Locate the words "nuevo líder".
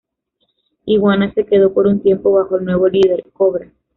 2.65-3.21